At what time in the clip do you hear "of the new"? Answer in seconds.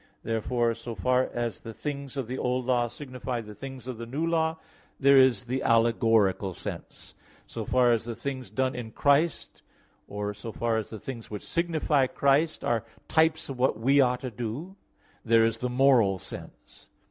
3.87-4.25